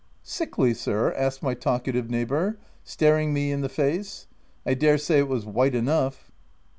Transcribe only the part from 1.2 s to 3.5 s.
my talkative neighbour, staring